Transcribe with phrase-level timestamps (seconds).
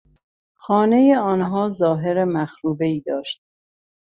[0.59, 3.41] خانهی آنها ظاهر مخروبهای داشت.